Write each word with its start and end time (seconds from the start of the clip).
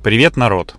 Привет, 0.00 0.36
народ! 0.36 0.76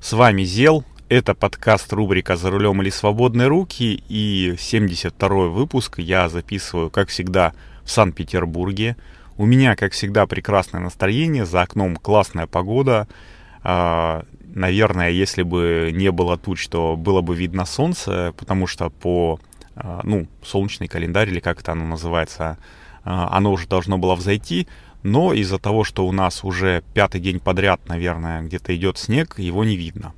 С 0.00 0.14
вами 0.14 0.42
Зел, 0.42 0.82
это 1.10 1.34
подкаст 1.34 1.92
рубрика 1.92 2.36
«За 2.36 2.50
рулем 2.50 2.80
или 2.80 2.88
свободные 2.88 3.48
руки» 3.48 4.02
и 4.08 4.54
72-й 4.56 5.50
выпуск 5.50 5.98
я 5.98 6.30
записываю, 6.30 6.88
как 6.88 7.10
всегда, 7.10 7.52
в 7.84 7.90
Санкт-Петербурге. 7.90 8.96
У 9.36 9.44
меня, 9.44 9.76
как 9.76 9.92
всегда, 9.92 10.26
прекрасное 10.26 10.80
настроение, 10.80 11.44
за 11.44 11.60
окном 11.60 11.96
классная 11.96 12.46
погода. 12.46 13.08
А, 13.62 14.24
наверное, 14.40 15.10
если 15.10 15.42
бы 15.42 15.90
не 15.92 16.10
было 16.10 16.38
туч, 16.38 16.66
то 16.68 16.96
было 16.96 17.20
бы 17.20 17.36
видно 17.36 17.66
солнце, 17.66 18.32
потому 18.38 18.66
что 18.66 18.88
по, 18.88 19.38
а, 19.74 20.00
ну, 20.02 20.28
солнечный 20.42 20.88
календарь, 20.88 21.28
или 21.28 21.40
как 21.40 21.60
это 21.60 21.72
оно 21.72 21.84
называется, 21.84 22.56
а, 23.04 23.36
оно 23.36 23.52
уже 23.52 23.68
должно 23.68 23.98
было 23.98 24.14
взойти, 24.14 24.66
но 25.06 25.32
из-за 25.32 25.58
того, 25.58 25.84
что 25.84 26.04
у 26.06 26.12
нас 26.12 26.42
уже 26.42 26.82
пятый 26.92 27.20
день 27.20 27.38
подряд, 27.38 27.80
наверное, 27.88 28.42
где-то 28.42 28.74
идет 28.74 28.98
снег, 28.98 29.38
его 29.38 29.64
не 29.64 29.76
видно. 29.76 30.12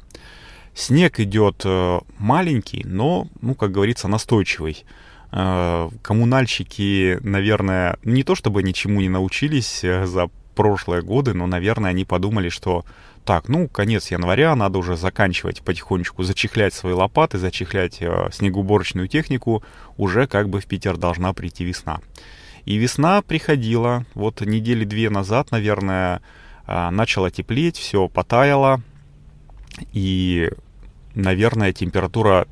Снег 0.74 1.20
идет 1.20 1.62
э, 1.64 2.00
маленький, 2.18 2.84
но, 2.84 3.28
ну, 3.42 3.54
как 3.54 3.70
говорится, 3.70 4.08
настойчивый. 4.08 4.84
Э, 5.30 5.90
коммунальщики, 6.00 7.18
наверное, 7.22 7.98
не 8.02 8.22
то 8.22 8.34
чтобы 8.34 8.62
ничему 8.62 9.00
не 9.02 9.10
научились 9.10 9.84
э, 9.84 10.06
за 10.06 10.30
прошлые 10.54 11.02
годы, 11.02 11.34
но, 11.34 11.46
наверное, 11.46 11.90
они 11.90 12.06
подумали, 12.06 12.48
что 12.48 12.86
так, 13.26 13.48
ну, 13.48 13.68
конец 13.68 14.10
января, 14.10 14.56
надо 14.56 14.78
уже 14.78 14.96
заканчивать 14.96 15.60
потихонечку, 15.60 16.22
зачехлять 16.22 16.72
свои 16.72 16.94
лопаты, 16.94 17.36
зачехлять 17.36 17.98
э, 18.00 18.30
снегоуборочную 18.32 19.06
технику, 19.06 19.62
уже 19.98 20.26
как 20.26 20.48
бы 20.48 20.60
в 20.60 20.66
Питер 20.66 20.96
должна 20.96 21.34
прийти 21.34 21.64
весна. 21.64 22.00
И 22.68 22.76
весна 22.76 23.22
приходила, 23.22 24.04
вот 24.12 24.42
недели 24.42 24.84
две 24.84 25.08
назад, 25.08 25.52
наверное, 25.52 26.20
а, 26.66 26.90
начало 26.90 27.30
теплеть, 27.30 27.78
все 27.78 28.08
потаяло, 28.08 28.82
и, 29.94 30.50
наверное, 31.14 31.72
температура 31.72 32.46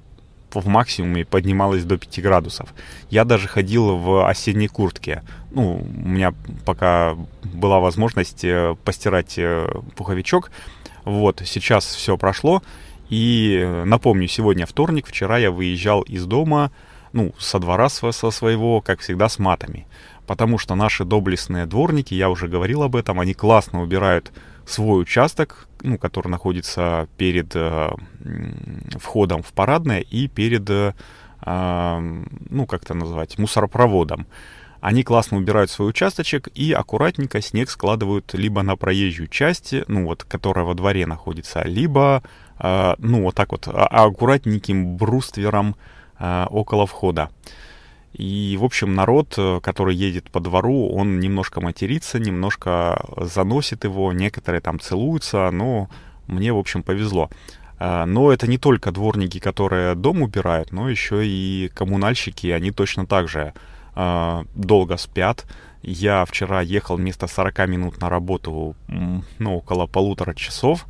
в 0.55 0.67
максимуме 0.67 1.27
поднималась 1.27 1.85
до 1.85 1.99
5 1.99 2.23
градусов. 2.23 2.73
Я 3.11 3.27
даже 3.27 3.47
ходил 3.47 3.99
в 3.99 4.27
осенней 4.27 4.69
куртке. 4.69 5.23
Ну, 5.51 5.87
у 5.87 6.09
меня 6.09 6.33
пока 6.65 7.15
была 7.43 7.79
возможность 7.79 8.43
э, 8.43 8.75
постирать 8.87 9.35
э, 9.37 9.69
пуховичок. 9.97 10.51
Вот, 11.05 11.43
сейчас 11.45 11.85
все 11.85 12.17
прошло. 12.17 12.63
И 13.11 13.59
э, 13.61 13.85
напомню, 13.85 14.29
сегодня 14.29 14.65
вторник, 14.65 15.09
вчера 15.09 15.37
я 15.37 15.51
выезжал 15.51 16.01
из 16.01 16.25
дома, 16.25 16.73
ну, 17.17 17.35
со 17.39 17.59
двора 17.59 17.89
со 17.89 18.13
своего, 18.13 18.83
как 18.83 19.01
всегда, 19.01 19.29
с 19.31 19.39
матами. 19.39 19.87
Потому 20.27 20.59
что 20.59 20.75
наши 20.75 21.05
доблестные 21.05 21.65
дворники, 21.65 22.13
я 22.13 22.29
уже 22.29 22.47
говорил 22.47 22.83
об 22.83 22.95
этом, 22.95 23.19
они 23.21 23.33
классно 23.33 23.83
убирают 23.83 24.33
свой 24.67 25.01
участок, 25.01 25.67
ну, 25.83 25.97
который 25.97 26.29
находится 26.29 27.09
перед 27.17 27.57
э, 27.57 27.91
входом 29.01 29.43
в 29.43 29.53
парадное 29.55 30.01
и 30.01 30.29
перед, 30.29 30.69
э, 30.69 30.93
ну, 31.43 32.67
как 32.67 32.83
это 32.83 32.93
назвать, 32.93 33.39
мусоропроводом. 33.39 34.27
Они 34.81 35.03
классно 35.03 35.39
убирают 35.39 35.71
свой 35.71 35.89
участочек 35.89 36.49
и 36.55 36.73
аккуратненько 36.73 37.41
снег 37.41 37.71
складывают 37.71 38.35
либо 38.35 38.63
на 38.63 38.77
проезжую 38.77 39.29
часть, 39.29 39.75
ну 39.89 40.05
вот, 40.05 40.25
которая 40.25 40.67
во 40.67 40.75
дворе 40.75 41.07
находится, 41.07 41.63
либо, 41.63 42.23
э, 42.59 42.95
ну 42.99 43.23
вот 43.23 43.35
так 43.35 43.53
вот, 43.53 43.69
а, 43.69 43.87
аккуратненьким 43.87 44.97
бруствером 44.97 45.77
около 46.19 46.87
входа. 46.87 47.31
И, 48.17 48.57
в 48.59 48.65
общем, 48.65 48.95
народ, 48.95 49.35
э, 49.37 49.61
который 49.63 49.95
едет 49.95 50.31
по 50.31 50.41
двору, 50.41 50.89
он 50.89 51.21
немножко 51.21 51.61
матерится, 51.61 52.19
немножко 52.19 53.05
заносит 53.19 53.85
его, 53.85 54.11
некоторые 54.13 54.63
там 54.63 54.81
целуются, 54.81 55.51
но 55.51 55.91
мне, 56.27 56.51
в 56.51 56.57
общем, 56.57 56.83
повезло. 56.83 57.29
Э, 57.79 58.07
но 58.07 58.33
это 58.33 58.47
не 58.47 58.57
только 58.57 58.91
дворники, 58.91 59.39
которые 59.39 59.95
дом 59.95 60.23
убирают, 60.23 60.73
но 60.73 60.89
еще 60.89 61.27
и 61.27 61.71
коммунальщики, 61.75 62.47
они 62.47 62.71
точно 62.71 63.07
так 63.07 63.29
же 63.29 63.53
долго 64.55 64.99
спят. 64.99 65.47
Я 65.81 66.27
вчера 66.27 66.61
ехал 66.61 66.97
вместо 66.97 67.27
40 67.27 67.67
минут 67.67 67.99
на 67.99 68.11
работу, 68.11 68.77
ну, 68.89 69.57
около 69.57 69.87
полутора 69.87 70.35
часов, 70.35 70.85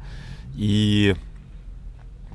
и 0.56 1.14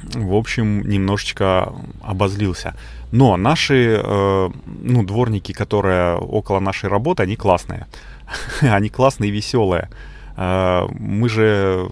в 0.03 0.35
общем, 0.35 0.81
немножечко 0.87 1.73
обозлился. 2.01 2.75
Но 3.11 3.37
наши, 3.37 3.99
э, 4.01 4.49
ну, 4.65 5.03
дворники, 5.03 5.51
которые 5.51 6.15
около 6.15 6.59
нашей 6.59 6.89
работы, 6.89 7.23
они 7.23 7.35
классные. 7.35 7.87
они 8.61 8.89
классные 8.89 9.29
и 9.29 9.33
веселые. 9.33 9.89
Э, 10.37 10.87
мы 10.97 11.29
же, 11.29 11.89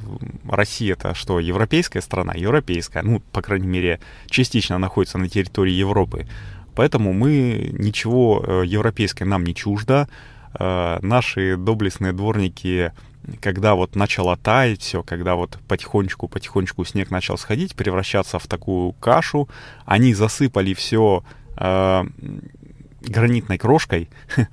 Россия 0.47 0.93
это 0.93 1.13
что, 1.13 1.39
европейская 1.39 2.01
страна? 2.01 2.33
Европейская, 2.33 3.03
ну, 3.03 3.21
по 3.31 3.41
крайней 3.41 3.67
мере, 3.67 3.99
частично 4.29 4.77
находится 4.77 5.17
на 5.17 5.29
территории 5.29 5.73
Европы. 5.73 6.25
Поэтому 6.75 7.13
мы 7.13 7.71
ничего 7.73 8.43
э, 8.45 8.63
европейское 8.65 9.27
нам 9.27 9.43
не 9.43 9.53
чуждо. 9.53 10.07
Э, 10.57 10.99
наши 11.01 11.57
доблестные 11.57 12.13
дворники 12.13 12.91
когда 13.41 13.75
вот 13.75 13.95
начало 13.95 14.37
таять 14.37 14.81
все, 14.81 15.03
когда 15.03 15.35
вот 15.35 15.59
потихонечку-потихонечку 15.67 16.85
снег 16.85 17.11
начал 17.11 17.37
сходить, 17.37 17.75
превращаться 17.75 18.39
в 18.39 18.47
такую 18.47 18.93
кашу, 18.93 19.49
они 19.85 20.13
засыпали 20.13 20.73
все 20.73 21.23
э, 21.57 22.03
гранитной 23.01 23.57
крошкой, 23.57 24.09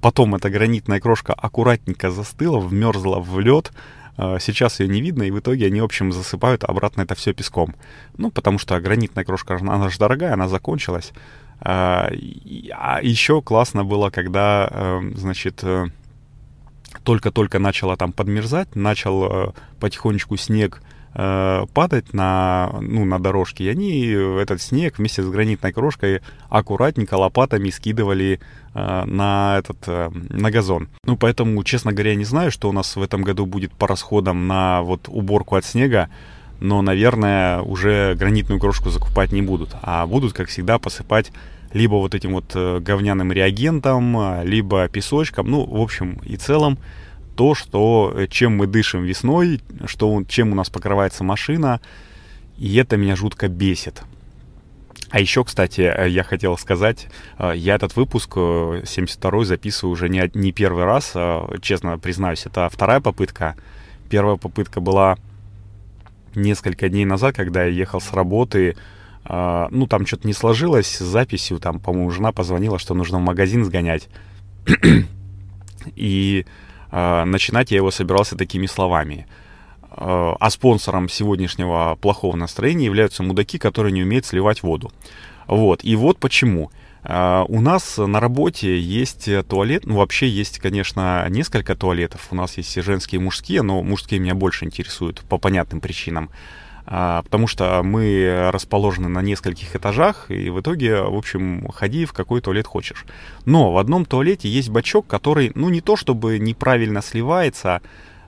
потом 0.00 0.34
эта 0.34 0.50
гранитная 0.50 1.00
крошка 1.00 1.34
аккуратненько 1.34 2.10
застыла, 2.10 2.58
вмерзла 2.58 3.20
в 3.20 3.38
лед, 3.38 3.72
э, 4.16 4.38
сейчас 4.40 4.80
ее 4.80 4.88
не 4.88 5.00
видно, 5.00 5.22
и 5.24 5.30
в 5.30 5.38
итоге 5.38 5.66
они, 5.66 5.80
в 5.80 5.84
общем, 5.84 6.12
засыпают 6.12 6.64
обратно 6.64 7.02
это 7.02 7.14
все 7.14 7.32
песком. 7.32 7.74
Ну, 8.16 8.30
потому 8.30 8.58
что 8.58 8.80
гранитная 8.80 9.24
крошка, 9.24 9.56
она 9.56 9.88
же 9.90 9.98
дорогая, 9.98 10.32
она 10.34 10.48
закончилась. 10.48 11.12
Э, 11.60 12.08
а 12.72 13.00
еще 13.02 13.42
классно 13.42 13.84
было, 13.84 14.10
когда, 14.10 14.68
э, 14.70 15.00
значит, 15.14 15.62
только-только 17.04 17.58
начало 17.58 17.96
там 17.96 18.12
подмерзать, 18.12 18.74
начал 18.74 19.24
э, 19.24 19.52
потихонечку 19.78 20.36
снег 20.36 20.82
э, 21.14 21.66
падать 21.72 22.12
на, 22.12 22.74
ну, 22.80 23.04
на 23.04 23.18
дорожке, 23.18 23.64
и 23.64 23.68
они 23.68 24.06
этот 24.08 24.60
снег 24.60 24.98
вместе 24.98 25.22
с 25.22 25.28
гранитной 25.28 25.72
крошкой 25.72 26.20
аккуратненько 26.48 27.14
лопатами 27.14 27.70
скидывали 27.70 28.40
э, 28.74 29.04
на 29.04 29.56
этот, 29.58 29.78
э, 29.86 30.10
на 30.12 30.50
газон. 30.50 30.88
Ну, 31.04 31.16
поэтому, 31.16 31.62
честно 31.62 31.92
говоря, 31.92 32.14
не 32.14 32.24
знаю, 32.24 32.50
что 32.50 32.68
у 32.68 32.72
нас 32.72 32.96
в 32.96 33.02
этом 33.02 33.22
году 33.22 33.46
будет 33.46 33.72
по 33.72 33.86
расходам 33.86 34.46
на 34.46 34.82
вот 34.82 35.08
уборку 35.08 35.56
от 35.56 35.64
снега, 35.64 36.08
но, 36.60 36.82
наверное, 36.82 37.60
уже 37.60 38.14
гранитную 38.14 38.60
крошку 38.60 38.90
закупать 38.90 39.32
не 39.32 39.42
будут, 39.42 39.70
а 39.82 40.06
будут, 40.06 40.32
как 40.32 40.48
всегда, 40.48 40.78
посыпать 40.78 41.32
либо 41.74 41.96
вот 41.96 42.14
этим 42.14 42.32
вот 42.32 42.52
э, 42.54 42.78
говняным 42.80 43.32
реагентом, 43.32 44.16
а, 44.16 44.42
либо 44.44 44.88
песочком. 44.88 45.50
Ну, 45.50 45.64
в 45.66 45.80
общем 45.80 46.20
и 46.22 46.36
целом, 46.36 46.78
то, 47.36 47.54
что, 47.54 48.14
э, 48.16 48.28
чем 48.28 48.56
мы 48.56 48.68
дышим 48.68 49.02
весной, 49.02 49.60
что, 49.84 50.22
чем 50.28 50.52
у 50.52 50.54
нас 50.54 50.70
покрывается 50.70 51.24
машина, 51.24 51.80
и 52.56 52.76
это 52.76 52.96
меня 52.96 53.16
жутко 53.16 53.48
бесит. 53.48 54.02
А 55.10 55.18
еще, 55.18 55.44
кстати, 55.44 55.80
э, 55.80 56.08
я 56.08 56.22
хотел 56.22 56.56
сказать, 56.56 57.08
я 57.38 57.74
этот 57.74 57.96
выпуск 57.96 58.34
72 58.36 59.44
записываю 59.44 59.92
уже 59.92 60.08
не, 60.08 60.30
не 60.32 60.52
первый 60.52 60.84
раз, 60.84 61.12
честно 61.60 61.98
признаюсь, 61.98 62.46
это 62.46 62.68
вторая 62.68 63.00
попытка. 63.00 63.56
Первая 64.08 64.36
попытка 64.36 64.80
была 64.80 65.16
несколько 66.36 66.88
дней 66.88 67.04
назад, 67.04 67.34
когда 67.34 67.64
я 67.64 67.70
ехал 67.70 68.00
с 68.00 68.12
работы, 68.12 68.76
а, 68.76 68.80
ну, 69.26 69.86
там 69.88 70.06
что-то 70.06 70.26
не 70.26 70.34
сложилось 70.34 70.86
с 70.86 71.00
записью, 71.00 71.58
там, 71.58 71.80
по-моему, 71.80 72.10
жена 72.10 72.32
позвонила, 72.32 72.78
что 72.78 72.94
нужно 72.94 73.18
в 73.18 73.22
магазин 73.22 73.64
сгонять. 73.64 74.08
И 75.96 76.46
э, 76.90 77.24
начинать 77.24 77.70
я 77.70 77.78
его 77.78 77.90
собирался 77.90 78.36
такими 78.36 78.66
словами. 78.66 79.26
Э, 79.90 80.34
а 80.38 80.50
спонсором 80.50 81.08
сегодняшнего 81.08 81.96
плохого 82.00 82.36
настроения 82.36 82.86
являются 82.86 83.22
мудаки, 83.22 83.58
которые 83.58 83.92
не 83.92 84.02
умеют 84.02 84.26
сливать 84.26 84.62
воду. 84.62 84.92
Вот. 85.46 85.84
И 85.84 85.96
вот 85.96 86.18
почему. 86.18 86.70
Uh, 87.06 87.44
у 87.50 87.60
нас 87.60 87.98
на 87.98 88.18
работе 88.18 88.80
есть 88.80 89.28
туалет, 89.46 89.84
ну 89.84 89.96
вообще 89.96 90.26
есть, 90.26 90.58
конечно, 90.58 91.26
несколько 91.28 91.76
туалетов. 91.76 92.28
У 92.30 92.34
нас 92.34 92.56
есть 92.56 92.74
и 92.78 92.80
женские, 92.80 93.20
и 93.20 93.22
мужские, 93.22 93.60
но 93.60 93.82
мужские 93.82 94.20
меня 94.20 94.34
больше 94.34 94.64
интересуют 94.64 95.20
по 95.28 95.36
понятным 95.36 95.82
причинам. 95.82 96.30
А, 96.86 97.22
потому 97.22 97.46
что 97.46 97.82
мы 97.82 98.50
расположены 98.52 99.08
на 99.08 99.22
нескольких 99.22 99.74
этажах, 99.74 100.30
и 100.30 100.50
в 100.50 100.60
итоге, 100.60 101.00
в 101.00 101.16
общем, 101.16 101.68
ходи 101.72 102.04
в 102.04 102.12
какой 102.12 102.40
туалет 102.40 102.66
хочешь. 102.66 103.04
Но 103.46 103.72
в 103.72 103.78
одном 103.78 104.04
туалете 104.04 104.48
есть 104.48 104.68
бачок, 104.68 105.06
который, 105.06 105.50
ну, 105.54 105.70
не 105.70 105.80
то 105.80 105.96
чтобы 105.96 106.38
неправильно 106.38 107.00
сливается, 107.00 107.80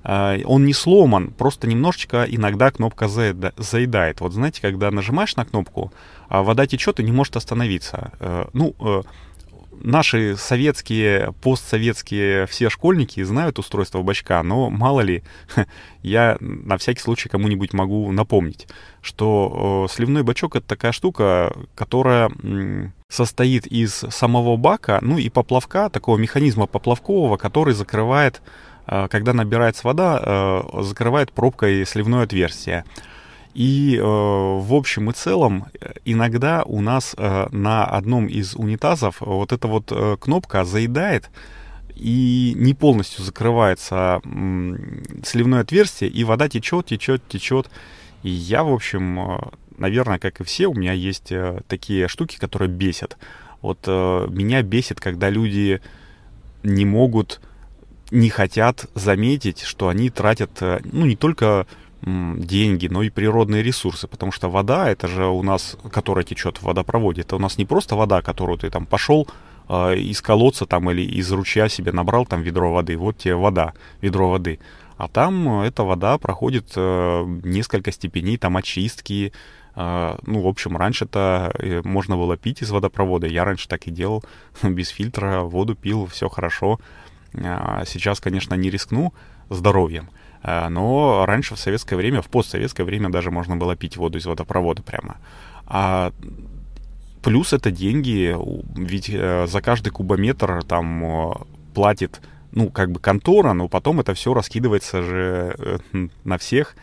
а, 0.08 0.38
он 0.44 0.64
не 0.64 0.73
сломан, 0.73 1.32
просто 1.32 1.67
немножечко 1.67 2.25
иногда 2.29 2.70
кнопка 2.70 3.08
заедает. 3.08 4.20
Вот 4.20 4.32
знаете, 4.32 4.62
когда 4.62 4.91
нажимаешь 4.91 5.37
на 5.37 5.44
кнопку, 5.44 5.93
а 6.29 6.43
вода 6.43 6.67
течет 6.67 7.00
и 7.00 7.03
не 7.03 7.12
может 7.12 7.37
остановиться. 7.37 8.12
Э, 8.20 8.47
ну, 8.53 8.75
э, 8.79 9.03
наши 9.82 10.37
советские, 10.37 11.32
постсоветские 11.43 12.46
все 12.46 12.70
школьники 12.70 13.23
знают 13.23 13.58
устройство 13.58 14.02
бачка, 14.02 14.43
но 14.43 14.70
мало 14.70 15.00
ли, 15.00 15.23
я 16.02 16.37
на 16.40 16.76
всякий 16.78 17.00
случай 17.00 17.28
кому-нибудь 17.28 17.73
могу 17.73 18.11
напомнить, 18.12 18.69
что 19.00 19.87
сливной 19.90 20.23
бачок 20.23 20.56
это 20.56 20.67
такая 20.67 20.93
штука, 20.93 21.55
которая 21.75 22.31
состоит 23.08 23.67
из 23.67 23.93
самого 23.93 24.56
бака, 24.56 24.99
ну 25.02 25.19
и 25.19 25.28
поплавка, 25.28 25.88
такого 25.90 26.19
механизма 26.19 26.67
поплавкового, 26.67 27.37
который 27.37 27.75
закрывает, 27.75 28.43
э, 28.87 29.08
когда 29.08 29.32
набирается 29.32 29.87
вода, 29.87 30.20
э, 30.22 30.82
закрывает 30.82 31.32
пробкой 31.32 31.87
сливное 31.87 32.25
отверстие. 32.25 32.84
И 33.56 33.97
э, 33.97 34.03
в 34.03 34.75
общем 34.75 35.08
и 35.08 35.14
целом 35.14 35.69
иногда 36.05 36.62
у 36.64 36.82
нас 36.82 37.14
э, 37.17 37.47
на 37.53 37.87
одном 37.87 38.26
из 38.26 38.55
унитазов 38.55 39.23
вот 39.23 39.50
эта 39.50 39.67
вот 39.67 39.91
э, 39.93 40.19
кнопка 40.20 40.67
заедает 40.67 41.31
и 41.94 42.53
не 42.55 42.75
полностью 42.75 43.25
закрывается 43.25 44.20
э, 44.23 44.76
сливное 45.25 45.61
отверстие, 45.61 46.11
и 46.11 46.23
вода 46.23 46.50
течет, 46.50 46.85
течет, 46.85 47.26
течет. 47.29 47.70
И 48.23 48.29
я, 48.29 48.62
в 48.62 48.70
общем, 48.70 49.20
э, 49.20 49.38
наверное, 49.79 50.19
как 50.19 50.43
и 50.43 50.44
все, 50.44 50.67
у 50.67 50.75
меня 50.75 50.93
есть 50.93 51.32
э, 51.32 51.62
такие 51.67 52.08
штуки, 52.08 52.37
которые 52.37 52.69
бесят. 52.69 53.17
Вот 53.62 53.79
э, 53.87 54.26
меня 54.29 54.61
бесит, 54.61 55.00
когда 55.00 55.31
люди 55.31 55.81
не 56.62 56.85
могут, 56.85 57.41
не 58.11 58.29
хотят 58.29 58.85
заметить, 58.93 59.62
что 59.62 59.88
они 59.88 60.11
тратят, 60.11 60.50
э, 60.61 60.81
ну, 60.85 61.06
не 61.06 61.17
только 61.17 61.67
деньги, 62.02 62.88
но 62.88 63.02
и 63.02 63.10
природные 63.10 63.62
ресурсы, 63.62 64.06
потому 64.06 64.31
что 64.32 64.48
вода, 64.48 64.88
это 64.88 65.08
же 65.08 65.26
у 65.26 65.43
нас, 65.43 65.76
которая 65.90 66.25
течет 66.25 66.58
в 66.58 66.64
водопроводе, 66.64 67.22
это 67.22 67.37
у 67.37 67.38
нас 67.38 67.58
не 67.58 67.64
просто 67.64 67.96
вода, 67.96 68.22
которую 68.22 68.58
ты 68.58 68.70
там 68.70 68.87
пошел 68.87 69.26
э, 69.69 69.96
из 69.96 70.20
колодца 70.20 70.66
там 70.66 70.90
или 70.90 71.02
из 71.02 71.32
ручья 71.32 71.69
себе 71.69 71.93
набрал 71.93 72.26
там 72.26 72.43
ведро 72.43 72.72
воды, 72.72 72.96
вот 72.96 73.16
тебе 73.16 73.34
вода, 73.34 73.72
ведро 74.00 74.31
воды, 74.31 74.58
а 74.96 75.08
там 75.08 75.60
эта 75.60 75.82
вода 75.82 76.16
проходит 76.19 76.72
э, 76.75 77.25
несколько 77.44 77.93
степеней 77.93 78.38
там 78.38 78.56
очистки, 78.56 79.32
э, 79.75 80.19
ну, 80.22 80.40
в 80.40 80.46
общем, 80.46 80.76
раньше-то 80.76 81.52
э, 81.58 81.82
можно 81.84 82.16
было 82.16 82.37
пить 82.37 82.62
из 82.62 82.70
водопровода. 82.70 83.26
Я 83.26 83.44
раньше 83.44 83.69
так 83.69 83.87
и 83.87 83.90
делал, 83.90 84.25
без 84.62 84.88
фильтра, 84.88 85.40
воду 85.40 85.75
пил, 85.75 86.06
все 86.06 86.28
хорошо. 86.28 86.81
А 87.34 87.84
сейчас, 87.84 88.20
конечно, 88.20 88.54
не 88.54 88.70
рискну 88.70 89.12
здоровьем. 89.50 90.08
Э, 90.42 90.68
но 90.68 91.24
раньше 91.26 91.54
в 91.54 91.58
советское 91.58 91.96
время, 91.96 92.22
в 92.22 92.28
постсоветское 92.28 92.84
время 92.84 93.10
даже 93.10 93.30
можно 93.30 93.56
было 93.56 93.76
пить 93.76 93.96
воду 93.96 94.18
из 94.18 94.26
водопровода 94.26 94.82
прямо. 94.82 95.16
А 95.66 96.12
плюс 97.22 97.52
это 97.52 97.70
деньги, 97.70 98.36
ведь 98.76 99.10
э, 99.10 99.46
за 99.46 99.60
каждый 99.60 99.90
кубометр 99.90 100.62
там 100.62 101.04
э, 101.04 101.34
платит, 101.74 102.20
ну, 102.52 102.70
как 102.70 102.92
бы 102.92 103.00
контора, 103.00 103.52
но 103.52 103.68
потом 103.68 104.00
это 104.00 104.14
все 104.14 104.32
раскидывается 104.34 105.02
же 105.02 105.80
на 106.24 106.38
всех, 106.38 106.76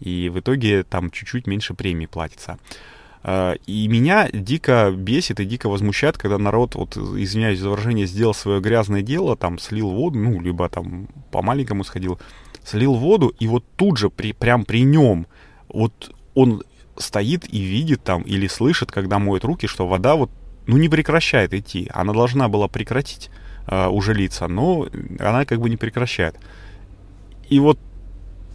и 0.00 0.30
в 0.30 0.40
итоге 0.40 0.82
там 0.82 1.10
чуть-чуть 1.10 1.46
меньше 1.46 1.74
премии 1.74 2.06
платится. 2.06 2.58
И 3.66 3.86
меня 3.86 4.30
дико 4.32 4.90
бесит 4.96 5.40
и 5.40 5.44
дико 5.44 5.68
возмущает, 5.68 6.16
когда 6.16 6.38
народ, 6.38 6.74
вот, 6.74 6.96
извиняюсь 6.96 7.58
за 7.58 7.68
выражение, 7.68 8.06
сделал 8.06 8.32
свое 8.32 8.62
грязное 8.62 9.02
дело, 9.02 9.36
там, 9.36 9.58
слил 9.58 9.90
воду, 9.90 10.18
ну, 10.18 10.40
либо 10.40 10.70
там 10.70 11.06
по-маленькому 11.30 11.84
сходил, 11.84 12.18
слил 12.70 12.94
воду, 12.94 13.34
и 13.38 13.46
вот 13.48 13.64
тут 13.76 13.98
же, 13.98 14.10
при, 14.10 14.32
прям 14.32 14.64
при 14.64 14.82
нем, 14.82 15.26
вот 15.68 16.14
он 16.34 16.62
стоит 16.96 17.52
и 17.52 17.60
видит 17.60 18.02
там 18.02 18.22
или 18.22 18.46
слышит, 18.46 18.92
когда 18.92 19.18
моет 19.18 19.44
руки, 19.44 19.66
что 19.66 19.86
вода 19.86 20.14
вот, 20.14 20.30
ну, 20.66 20.76
не 20.76 20.88
прекращает 20.88 21.54
идти. 21.54 21.90
Она 21.92 22.12
должна 22.12 22.48
была 22.48 22.68
прекратить 22.68 23.30
э, 23.66 23.88
уже 23.88 24.14
литься, 24.14 24.46
но 24.46 24.88
она 25.18 25.44
как 25.44 25.60
бы 25.60 25.70
не 25.70 25.76
прекращает. 25.76 26.36
И 27.48 27.58
вот 27.58 27.78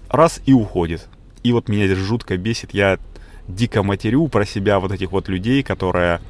раз 0.09 0.41
и 0.45 0.53
уходит. 0.53 1.07
И 1.43 1.51
вот 1.51 1.67
меня 1.67 1.85
здесь 1.85 1.97
жутко 1.97 2.37
бесит. 2.37 2.73
Я 2.73 2.97
дико 3.47 3.83
матерю 3.83 4.27
про 4.27 4.45
себя 4.45 4.79
вот 4.79 4.91
этих 4.91 5.11
вот 5.11 5.27
людей, 5.27 5.63
которые, 5.63 6.21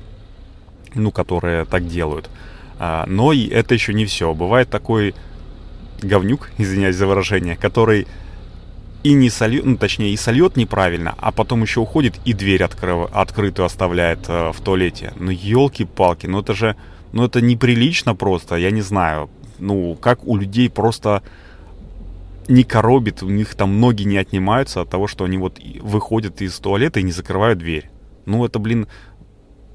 ну, 0.93 1.11
которые 1.11 1.65
так 1.65 1.87
делают. 1.87 2.29
А, 2.79 3.05
но 3.07 3.31
и 3.31 3.47
это 3.47 3.73
еще 3.73 3.93
не 3.93 4.05
все. 4.05 4.33
Бывает 4.33 4.69
такой 4.69 5.13
говнюк, 6.01 6.49
извиняюсь 6.57 6.95
за 6.95 7.07
выражение, 7.07 7.55
который 7.55 8.07
и 9.03 9.13
не 9.13 9.29
сольет, 9.29 9.65
ну 9.65 9.77
точнее 9.77 10.13
и 10.13 10.17
сольет 10.17 10.57
неправильно, 10.57 11.13
а 11.19 11.31
потом 11.31 11.61
еще 11.61 11.79
уходит 11.79 12.19
и 12.25 12.33
дверь 12.33 12.63
открыв, 12.63 13.07
открытую 13.13 13.67
оставляет 13.67 14.27
э, 14.27 14.51
в 14.51 14.59
туалете. 14.61 15.13
Ну 15.17 15.29
елки-палки, 15.29 16.25
ну 16.25 16.39
это 16.39 16.55
же, 16.55 16.75
ну 17.11 17.23
это 17.23 17.39
неприлично 17.39 18.15
просто, 18.15 18.55
я 18.55 18.71
не 18.71 18.81
знаю, 18.81 19.29
ну 19.59 19.95
как 19.95 20.25
у 20.25 20.37
людей 20.37 20.71
просто 20.71 21.21
не 22.47 22.63
коробит, 22.63 23.21
у 23.21 23.29
них 23.29 23.53
там 23.53 23.79
ноги 23.79 24.03
не 24.03 24.17
отнимаются 24.17 24.81
от 24.81 24.89
того, 24.89 25.07
что 25.07 25.25
они 25.25 25.37
вот 25.37 25.59
выходят 25.81 26.41
из 26.41 26.57
туалета 26.59 26.99
и 26.99 27.03
не 27.03 27.11
закрывают 27.11 27.59
дверь. 27.59 27.91
Ну 28.25 28.43
это, 28.43 28.57
блин, 28.57 28.87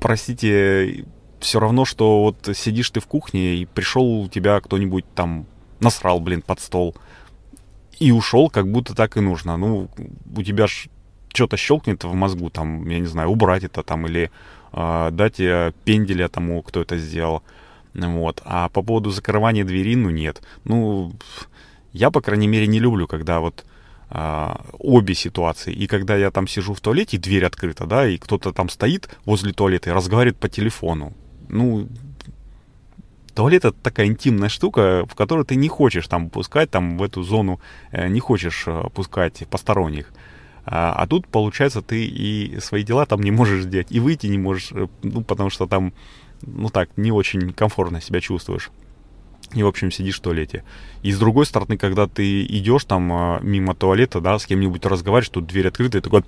простите, 0.00 1.04
все 1.38 1.60
равно, 1.60 1.84
что 1.84 2.22
вот 2.22 2.56
сидишь 2.56 2.90
ты 2.90 2.98
в 2.98 3.06
кухне 3.06 3.56
и 3.56 3.64
пришел 3.64 4.22
у 4.22 4.28
тебя 4.28 4.60
кто-нибудь 4.60 5.04
там 5.14 5.46
насрал, 5.80 6.20
блин, 6.20 6.42
под 6.42 6.60
стол. 6.60 6.96
И 7.98 8.12
ушел, 8.12 8.48
как 8.50 8.70
будто 8.70 8.94
так 8.94 9.16
и 9.16 9.20
нужно. 9.20 9.56
Ну, 9.56 9.88
у 10.36 10.42
тебя 10.42 10.66
ж 10.66 10.88
что-то 11.32 11.56
щелкнет 11.56 12.04
в 12.04 12.14
мозгу, 12.14 12.50
там, 12.50 12.88
я 12.88 12.98
не 12.98 13.06
знаю, 13.06 13.28
убрать 13.28 13.64
это 13.64 13.82
там 13.82 14.06
или 14.06 14.30
э, 14.72 15.08
дать 15.12 15.36
пенделя 15.84 16.28
тому, 16.28 16.62
кто 16.62 16.80
это 16.80 16.98
сделал. 16.98 17.42
Вот. 17.94 18.40
А 18.44 18.68
по 18.68 18.82
поводу 18.82 19.10
закрывания 19.10 19.64
двери, 19.64 19.96
ну 19.96 20.10
нет. 20.10 20.42
Ну, 20.64 21.12
я, 21.92 22.10
по 22.10 22.20
крайней 22.20 22.48
мере, 22.48 22.66
не 22.66 22.78
люблю, 22.78 23.06
когда 23.06 23.40
вот 23.40 23.64
э, 24.10 24.54
обе 24.78 25.14
ситуации. 25.14 25.72
И 25.72 25.86
когда 25.86 26.16
я 26.16 26.30
там 26.30 26.46
сижу 26.46 26.74
в 26.74 26.80
туалете, 26.80 27.18
дверь 27.18 27.44
открыта, 27.44 27.86
да, 27.86 28.06
и 28.06 28.18
кто-то 28.18 28.52
там 28.52 28.68
стоит 28.68 29.08
возле 29.24 29.52
туалета 29.52 29.90
и 29.90 29.92
разговаривает 29.92 30.38
по 30.38 30.48
телефону. 30.48 31.12
Ну, 31.48 31.88
Туалет 33.34 33.64
это 33.64 33.76
такая 33.76 34.06
интимная 34.06 34.48
штука, 34.48 35.06
в 35.08 35.14
которую 35.14 35.44
ты 35.44 35.56
не 35.56 35.68
хочешь 35.68 36.06
там 36.08 36.30
пускать, 36.30 36.70
там 36.70 36.98
в 36.98 37.02
эту 37.02 37.22
зону 37.22 37.60
э, 37.92 38.08
не 38.08 38.20
хочешь 38.20 38.64
э, 38.66 38.84
пускать 38.94 39.46
посторонних. 39.48 40.12
А, 40.64 40.92
а 40.92 41.06
тут, 41.06 41.26
получается, 41.26 41.82
ты 41.82 42.04
и 42.04 42.58
свои 42.60 42.82
дела 42.82 43.06
там 43.06 43.20
не 43.20 43.30
можешь 43.30 43.64
сделать, 43.64 43.88
и 43.90 44.00
выйти 44.00 44.26
не 44.26 44.38
можешь, 44.38 44.72
э, 44.72 44.86
ну, 45.02 45.22
потому 45.22 45.50
что 45.50 45.66
там, 45.66 45.92
ну 46.42 46.68
так, 46.68 46.90
не 46.96 47.12
очень 47.12 47.52
комфортно 47.52 48.00
себя 48.00 48.20
чувствуешь. 48.20 48.70
И, 49.54 49.62
в 49.62 49.66
общем, 49.66 49.90
сидишь 49.90 50.18
в 50.18 50.22
туалете. 50.22 50.62
И 51.02 51.10
с 51.10 51.18
другой 51.18 51.44
стороны, 51.44 51.76
когда 51.76 52.06
ты 52.06 52.44
идешь 52.44 52.84
там 52.84 53.40
мимо 53.42 53.74
туалета, 53.74 54.20
да, 54.20 54.38
с 54.38 54.46
кем-нибудь 54.46 54.86
разговариваешь, 54.86 55.28
тут 55.28 55.46
дверь 55.46 55.68
открыта, 55.68 55.98
и 55.98 56.00
такой... 56.00 56.22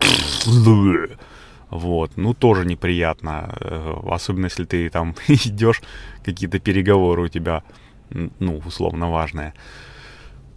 Вот, 1.73 2.13
ну 2.17 2.35
тоже 2.35 2.67
неприятно, 2.67 3.55
э, 3.59 3.95
особенно 4.11 4.45
если 4.45 4.67
ты 4.67 4.91
там 4.91 5.15
идешь, 5.29 5.81
какие-то 6.23 6.59
переговоры 6.59 7.23
у 7.23 7.29
тебя, 7.29 7.63
ну, 8.11 8.59
условно 8.67 9.11
важные. 9.11 9.55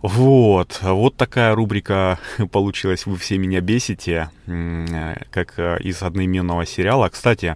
Вот, 0.02 0.80
вот 0.82 1.16
такая 1.16 1.56
рубрика 1.56 2.20
получилась 2.52 3.06
«Вы 3.06 3.16
все 3.16 3.38
меня 3.38 3.62
бесите», 3.62 4.30
э, 4.46 5.16
как 5.32 5.54
э, 5.58 5.78
из 5.80 6.04
одноименного 6.04 6.66
сериала. 6.66 7.08
Кстати, 7.08 7.56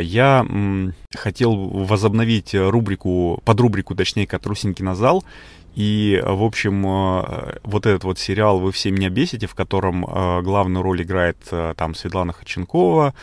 я 0.00 0.46
хотел 1.16 1.56
возобновить 1.56 2.54
рубрику, 2.54 3.40
подрубрику, 3.44 3.94
точнее, 3.94 4.26
«Катрусенький 4.26 4.84
на 4.84 4.94
зал», 4.94 5.24
и, 5.74 6.20
в 6.24 6.42
общем, 6.42 6.84
э, 6.86 7.58
вот 7.62 7.86
этот 7.86 8.04
вот 8.04 8.18
сериал 8.18 8.58
«Вы 8.58 8.72
все 8.72 8.90
меня 8.90 9.08
бесите», 9.08 9.46
в 9.46 9.54
котором 9.54 10.04
э, 10.04 10.42
главную 10.42 10.82
роль 10.82 11.02
играет 11.02 11.36
э, 11.52 11.74
там 11.76 11.94
Светлана 11.94 12.32
Ходченкова, 12.32 13.14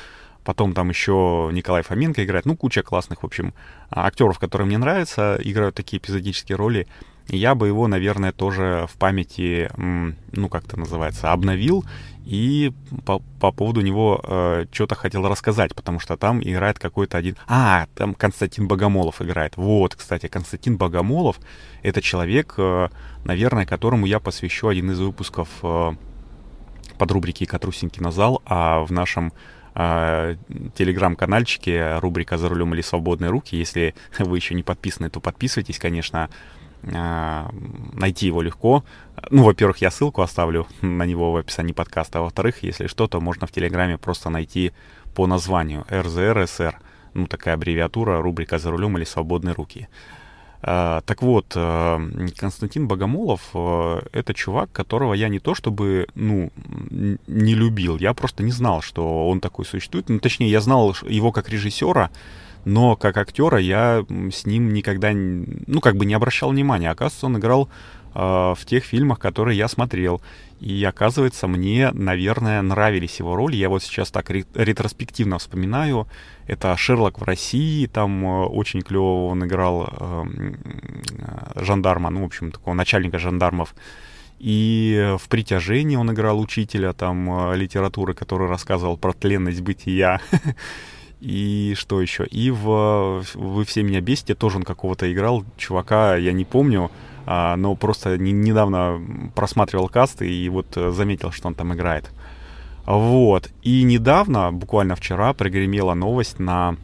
потом 0.46 0.74
там 0.74 0.90
еще 0.90 1.50
Николай 1.52 1.84
Фоменко 1.84 2.24
играет, 2.24 2.46
ну, 2.46 2.56
куча 2.56 2.84
классных, 2.84 3.24
в 3.24 3.26
общем, 3.26 3.54
актеров, 3.92 4.40
которые 4.40 4.66
мне 4.66 4.78
нравятся, 4.78 5.38
играют 5.44 5.76
такие 5.76 5.98
эпизодические 5.98 6.56
роли. 6.56 6.88
Я 7.30 7.56
бы 7.56 7.68
его, 7.68 7.88
наверное, 7.88 8.32
тоже 8.32 8.88
в 8.92 8.98
памяти, 8.98 9.70
ну, 9.76 10.50
как 10.50 10.66
это 10.66 10.80
называется, 10.80 11.32
обновил 11.32 11.84
и 12.28 12.74
по, 13.06 13.20
по 13.40 13.54
поводу 13.54 13.80
него 13.80 14.20
э, 14.22 14.66
что-то 14.74 14.96
хотел 14.96 15.26
рассказать, 15.30 15.74
потому 15.74 16.02
что 16.02 16.18
там 16.18 16.42
играет 16.42 16.78
какой-то 16.78 17.18
один... 17.18 17.38
А, 17.48 17.88
там 17.96 18.14
Константин 18.14 18.68
Богомолов 18.68 19.22
играет. 19.22 19.56
Вот, 19.56 19.96
кстати, 19.96 20.28
Константин 20.28 20.76
Богомолов— 20.76 21.40
это 21.84 22.02
человек, 22.02 22.56
э, 22.58 22.90
наверное, 23.24 23.66
которому 23.66 24.06
я 24.06 24.20
посвящу 24.20 24.68
один 24.68 24.92
из 24.92 25.00
выпусков 25.00 25.48
э, 25.64 25.92
под 26.98 27.12
рубрики 27.12 27.46
«Катрусенький 27.46 28.02
на 28.02 28.12
зал», 28.12 28.42
а 28.46 28.82
в 28.82 28.92
нашем 28.92 29.32
э, 29.76 30.36
телеграм-канальчике 30.76 32.00
рубрика 32.00 32.38
«За 32.38 32.50
рулем 32.50 32.74
или 32.74 32.82
свободные 32.82 33.32
руки». 33.32 33.56
Если 33.56 33.96
вы 34.20 34.36
еще 34.36 34.54
не 34.54 34.64
подписаны, 34.64 35.10
то 35.10 35.22
подписывайтесь, 35.22 35.80
конечно. 35.80 36.30
А, 36.94 37.50
найти 37.94 38.28
его 38.28 38.42
легко. 38.42 38.84
Ну, 39.30 39.44
во-первых, 39.44 39.78
я 39.80 39.92
ссылку 39.92 40.22
оставлю 40.22 40.68
на 40.82 41.06
него 41.06 41.32
в 41.32 41.38
описании 41.38 41.74
подкаста, 41.74 42.20
а 42.20 42.22
во-вторых, 42.22 42.64
если 42.64 42.88
что, 42.88 43.08
то 43.08 43.20
можно 43.20 43.48
в 43.48 43.52
Телеграме 43.52 43.98
просто 43.98 44.30
найти 44.30 44.72
по 45.16 45.28
названию 45.28 45.86
РЗРСР. 45.90 46.80
ну, 47.14 47.26
такая 47.26 47.56
аббревиатура, 47.56 48.22
рубрика 48.22 48.60
«За 48.60 48.70
рулем» 48.70 48.98
или 48.98 49.06
«Свободные 49.06 49.56
руки». 49.56 49.88
А, 50.62 51.02
так 51.02 51.22
вот, 51.22 51.54
э, 51.56 52.10
Константин 52.36 52.88
Богомолов 52.88 53.42
это 54.12 54.34
чувак, 54.34 54.72
которого 54.72 55.14
я 55.14 55.30
не 55.30 55.40
то 55.40 55.54
чтобы, 55.54 56.08
ну, 56.16 56.52
не 57.28 57.54
любил, 57.54 57.98
я 57.98 58.14
просто 58.14 58.44
не 58.44 58.52
знал, 58.52 58.82
что 58.82 59.28
он 59.30 59.40
такой 59.40 59.66
существует. 59.66 60.10
Ну, 60.10 60.20
точнее, 60.20 60.50
я 60.50 60.62
знал 60.62 60.96
его 61.08 61.32
как 61.32 61.50
режиссера, 61.50 62.10
но 62.68 62.98
как 62.98 63.16
актера 63.16 63.58
я 63.60 64.06
с 64.10 64.46
ним 64.46 64.74
никогда, 64.74 65.12
ну, 65.14 65.80
как 65.80 65.96
бы 65.96 66.06
не 66.06 66.14
обращал 66.14 66.50
внимания. 66.50 66.92
Оказывается, 66.92 67.26
он 67.28 67.38
играл 67.38 67.70
э, 68.14 68.20
в 68.20 68.60
тех 68.66 68.84
фильмах, 68.84 69.20
которые 69.20 69.58
я 69.58 69.70
смотрел. 69.70 70.22
И 70.60 70.84
оказывается, 70.84 71.48
мне, 71.48 71.92
наверное, 71.94 72.62
нравились 72.62 73.20
его 73.20 73.38
роли. 73.38 73.56
Я 73.56 73.70
вот 73.70 73.84
сейчас 73.84 74.12
так 74.12 74.30
ретроспективно 74.30 75.38
вспоминаю. 75.38 76.08
Это 76.46 76.76
Шерлок 76.76 77.22
в 77.22 77.24
России, 77.24 77.86
там 77.86 78.26
э, 78.26 78.46
очень 78.48 78.82
клево 78.82 79.28
он 79.28 79.46
играл 79.46 79.88
э, 79.90 80.26
жандарма, 81.56 82.10
ну, 82.10 82.24
в 82.24 82.26
общем, 82.26 82.52
такого 82.52 82.74
начальника 82.74 83.18
жандармов. 83.18 83.76
И 84.40 85.16
в 85.18 85.30
«Притяжении» 85.30 85.96
он 85.96 86.12
играл 86.12 86.38
учителя 86.42 86.92
там 86.92 87.52
э, 87.52 87.56
литературы, 87.56 88.14
который 88.14 88.50
рассказывал 88.50 88.98
про 88.98 89.14
тленность 89.14 89.62
бытия. 89.62 90.20
И 91.20 91.74
что 91.76 92.00
еще? 92.00 92.26
И 92.26 92.52
в 92.52 93.24
«Вы 93.34 93.66
все 93.66 93.84
меня 93.84 94.02
бесите» 94.02 94.36
тоже 94.36 94.58
он 94.58 94.64
какого-то 94.64 95.12
играл, 95.12 95.44
чувака, 95.58 96.16
я 96.16 96.32
не 96.32 96.46
помню, 96.46 96.92
а, 97.26 97.56
но 97.56 97.76
просто 97.76 98.18
не, 98.18 98.32
недавно 98.32 99.02
просматривал 99.36 99.90
каст 99.90 100.22
и 100.22 100.48
вот 100.50 100.78
э, 100.78 100.92
заметил, 100.92 101.32
что 101.32 101.48
он 101.48 101.56
там 101.56 101.74
играет. 101.74 102.12
Вот. 102.86 103.50
И 103.64 103.84
недавно, 103.84 104.54
буквально 104.54 104.96
вчера, 104.96 105.34
прогремела 105.34 105.94
новость 105.94 106.40
на 106.40 106.78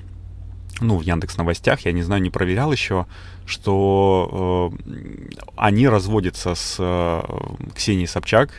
ну, 0.81 0.97
в 0.97 1.01
Яндекс 1.01 1.37
Новостях, 1.37 1.81
я 1.81 1.91
не 1.91 2.01
знаю, 2.03 2.21
не 2.21 2.29
проверял 2.29 2.71
еще, 2.71 3.05
что 3.45 4.73
э, 4.85 4.95
они 5.55 5.87
разводятся 5.87 6.55
с 6.55 6.77
э, 6.79 7.21
Ксенией 7.75 8.07
Собчак. 8.07 8.49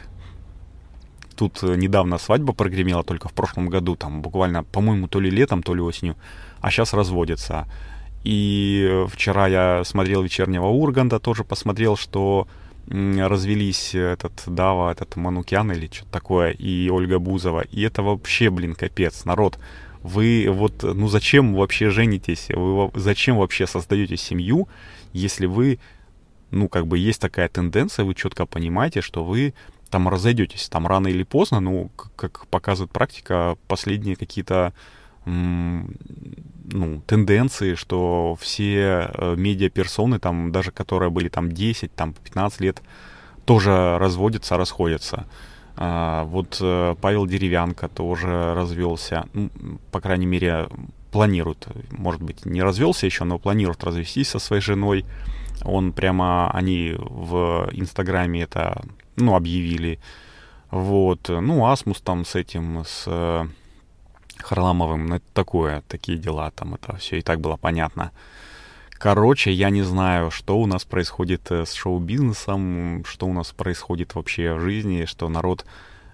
Тут 1.36 1.62
э, 1.62 1.74
недавно 1.76 2.18
свадьба 2.18 2.52
прогремела, 2.52 3.02
только 3.02 3.28
в 3.28 3.32
прошлом 3.32 3.68
году, 3.68 3.96
там 3.96 4.22
буквально, 4.22 4.64
по-моему, 4.64 5.08
то 5.08 5.20
ли 5.20 5.30
летом, 5.30 5.62
то 5.62 5.74
ли 5.74 5.80
осенью, 5.80 6.16
а 6.60 6.70
сейчас 6.70 6.94
разводятся. 6.94 7.66
И 8.24 9.04
вчера 9.08 9.48
я 9.48 9.84
смотрел 9.84 10.22
«Вечернего 10.22 10.66
Урганта», 10.66 11.18
тоже 11.18 11.44
посмотрел, 11.44 11.96
что 11.96 12.46
развелись 12.88 13.94
этот 13.94 14.32
Дава, 14.46 14.92
этот 14.92 15.16
Манукян 15.16 15.72
или 15.72 15.88
что-то 15.92 16.10
такое, 16.10 16.50
и 16.50 16.88
Ольга 16.90 17.18
Бузова. 17.18 17.62
И 17.62 17.82
это 17.82 18.02
вообще, 18.02 18.50
блин, 18.50 18.74
капец, 18.74 19.24
народ. 19.24 19.58
Вы 20.02 20.48
вот, 20.50 20.82
ну 20.82 21.08
зачем 21.08 21.54
вообще 21.54 21.88
женитесь? 21.88 22.48
Вы 22.50 22.90
зачем 22.94 23.38
вообще 23.38 23.66
создаете 23.66 24.18
семью, 24.18 24.68
если 25.14 25.46
вы, 25.46 25.78
ну 26.50 26.68
как 26.68 26.86
бы 26.86 26.98
есть 26.98 27.20
такая 27.20 27.48
тенденция, 27.48 28.04
вы 28.04 28.14
четко 28.14 28.44
понимаете, 28.44 29.00
что 29.00 29.24
вы 29.24 29.54
там 29.94 30.08
разойдетесь, 30.08 30.68
там 30.68 30.88
рано 30.88 31.06
или 31.06 31.22
поздно, 31.22 31.60
ну, 31.60 31.88
как 32.16 32.48
показывает 32.48 32.90
практика, 32.90 33.56
последние 33.68 34.16
какие-то 34.16 34.72
ну, 35.24 37.00
тенденции, 37.06 37.76
что 37.76 38.36
все 38.40 39.08
э, 39.14 39.34
медиаперсоны, 39.36 40.18
там, 40.18 40.50
даже 40.50 40.72
которые 40.72 41.10
были 41.10 41.28
там 41.28 41.52
10, 41.52 41.94
там 41.94 42.12
15 42.12 42.60
лет, 42.60 42.82
тоже 43.44 43.96
разводятся, 44.00 44.56
расходятся. 44.56 45.26
А, 45.76 46.24
вот 46.24 46.58
э, 46.60 46.96
Павел 47.00 47.26
Деревянко 47.26 47.86
тоже 47.88 48.52
развелся, 48.56 49.26
ну, 49.32 49.48
по 49.92 50.00
крайней 50.00 50.26
мере, 50.26 50.66
планирует, 51.12 51.68
может 51.92 52.20
быть, 52.20 52.44
не 52.44 52.64
развелся 52.64 53.06
еще, 53.06 53.22
но 53.22 53.38
планирует 53.38 53.84
развестись 53.84 54.30
со 54.30 54.40
своей 54.40 54.60
женой. 54.60 55.04
Он 55.64 55.92
прямо, 55.92 56.50
они 56.50 56.94
в 56.98 57.68
Инстаграме 57.72 58.42
это, 58.42 58.84
ну, 59.16 59.34
объявили. 59.34 59.98
Вот, 60.70 61.28
ну, 61.28 61.66
Асмус 61.66 62.00
там 62.00 62.24
с 62.24 62.34
этим, 62.34 62.84
с 62.84 63.48
Харламовым, 64.38 65.06
ну 65.06 65.16
это 65.16 65.24
такое, 65.32 65.82
такие 65.88 66.18
дела, 66.18 66.50
там 66.50 66.74
это 66.74 66.96
все 66.96 67.18
и 67.18 67.22
так 67.22 67.40
было 67.40 67.56
понятно. 67.56 68.12
Короче, 68.90 69.52
я 69.52 69.70
не 69.70 69.82
знаю, 69.82 70.30
что 70.30 70.58
у 70.58 70.66
нас 70.66 70.84
происходит 70.84 71.50
э, 71.50 71.66
с 71.66 71.74
шоу-бизнесом, 71.74 73.04
что 73.04 73.26
у 73.26 73.32
нас 73.32 73.52
происходит 73.52 74.14
вообще 74.14 74.54
в 74.54 74.60
жизни, 74.60 75.04
что 75.04 75.28
народ 75.28 75.66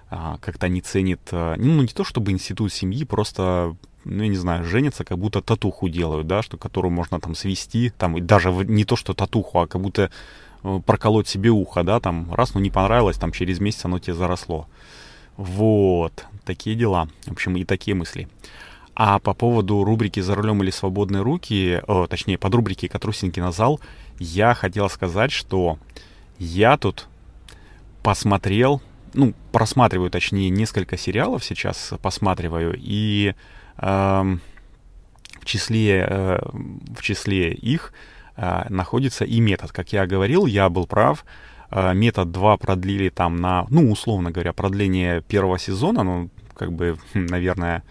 а, 0.08 0.38
как-то 0.40 0.68
не 0.68 0.80
ценит, 0.80 1.20
а, 1.30 1.54
ну, 1.56 1.82
не 1.82 1.88
то 1.88 2.04
чтобы 2.04 2.32
институт 2.32 2.72
семьи, 2.72 3.04
просто, 3.04 3.76
ну, 4.04 4.22
я 4.22 4.28
не 4.28 4.36
знаю, 4.36 4.64
женятся, 4.64 5.04
как 5.04 5.18
будто 5.18 5.42
татуху 5.42 5.88
делают, 5.88 6.26
да, 6.26 6.42
что 6.42 6.56
которую 6.56 6.92
можно 6.92 7.20
там 7.20 7.34
свести, 7.34 7.90
там, 7.90 8.24
даже 8.26 8.50
не 8.50 8.84
то, 8.84 8.96
что 8.96 9.14
татуху, 9.14 9.60
а 9.60 9.66
как 9.66 9.80
будто 9.80 10.10
э, 10.62 10.80
проколоть 10.84 11.28
себе 11.28 11.50
ухо, 11.50 11.82
да, 11.82 12.00
там, 12.00 12.32
раз, 12.32 12.54
ну, 12.54 12.60
не 12.60 12.70
понравилось, 12.70 13.16
там, 13.16 13.32
через 13.32 13.60
месяц 13.60 13.84
оно 13.84 13.98
тебе 13.98 14.14
заросло. 14.14 14.66
Вот, 15.36 16.26
такие 16.44 16.76
дела. 16.76 17.08
В 17.26 17.32
общем, 17.32 17.56
и 17.56 17.64
такие 17.64 17.94
мысли. 17.94 18.28
А 18.94 19.18
по 19.18 19.32
поводу 19.34 19.84
рубрики 19.84 20.20
«За 20.20 20.34
рулем 20.34 20.62
или 20.62 20.70
свободные 20.70 21.22
руки», 21.22 21.80
о, 21.86 22.06
точнее, 22.06 22.38
под 22.38 22.54
рубрики 22.54 22.88
«Катрусин 22.88 23.30
кинозал», 23.30 23.80
я 24.18 24.54
хотел 24.54 24.90
сказать, 24.90 25.32
что 25.32 25.78
я 26.38 26.76
тут 26.76 27.06
посмотрел, 28.02 28.82
ну, 29.14 29.34
просматриваю, 29.52 30.10
точнее, 30.10 30.50
несколько 30.50 30.96
сериалов 30.96 31.44
сейчас 31.44 31.94
посматриваю, 32.02 32.74
и 32.78 33.28
э, 33.28 33.59
в, 33.80 35.44
числе, 35.44 36.06
э, 36.08 36.38
в 36.96 37.02
числе 37.02 37.52
их 37.52 37.92
э, 38.36 38.66
находится 38.68 39.24
и 39.24 39.40
метод. 39.40 39.72
Как 39.72 39.92
я 39.92 40.06
говорил, 40.06 40.46
я 40.46 40.68
был 40.68 40.86
прав, 40.86 41.24
Э, 41.70 41.94
метод 41.94 42.32
2 42.32 42.56
продлили 42.56 43.08
там 43.10 43.36
на, 43.36 43.66
ну, 43.70 43.90
условно 43.90 44.30
говоря, 44.30 44.52
продление 44.52 45.22
первого 45.22 45.58
сезона, 45.58 46.02
ну, 46.02 46.28
как 46.54 46.72
бы, 46.72 46.98
наверное, 47.14 47.82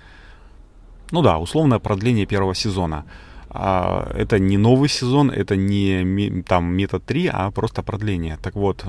ну 1.12 1.22
да, 1.22 1.38
условное 1.38 1.80
продление 1.80 2.26
первого 2.26 2.56
сезона. 2.56 3.06
А, 3.52 4.12
это 4.14 4.38
не 4.38 4.58
новый 4.58 4.90
сезон, 4.90 5.32
это 5.32 5.56
не 5.56 6.44
там 6.44 6.66
метод 6.66 7.04
3, 7.06 7.30
а 7.34 7.52
просто 7.52 7.82
продление. 7.82 8.38
Так 8.44 8.56
вот, 8.56 8.86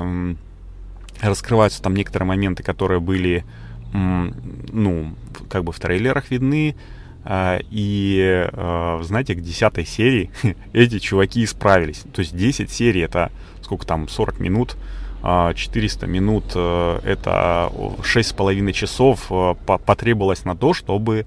раскрываются 1.23 1.83
там 1.83 1.95
некоторые 1.95 2.29
моменты, 2.29 2.63
которые 2.63 3.01
были, 3.01 3.45
ну, 3.93 5.15
как 5.49 5.65
бы 5.65 5.73
в 5.73 5.81
трейлерах 5.81 6.31
видны, 6.31 6.77
а, 7.23 7.61
и, 7.71 8.49
э, 8.51 9.01
знаете, 9.03 9.35
к 9.35 9.41
10 9.41 9.89
серии 9.89 10.31
эти 10.73 10.99
чуваки 10.99 11.45
исправились. 11.45 12.05
То 12.13 12.21
есть 12.21 12.35
10 12.35 12.71
серий 12.71 13.03
это 13.03 13.31
сколько 13.63 13.87
там, 13.87 14.09
40 14.09 14.41
минут, 14.41 14.77
400 15.23 16.07
а, 16.07 16.09
минут, 16.09 16.45
э, 16.57 17.01
это 17.05 17.71
6,5 17.73 18.73
часов 18.73 19.27
э, 19.31 19.55
потребовалось 19.65 20.45
на 20.45 20.57
то, 20.57 20.73
чтобы 20.73 21.27